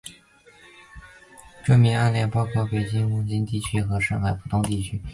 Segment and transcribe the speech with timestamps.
[1.63, 4.99] 著名的案例包括北京的望京地区和上海的浦东新区。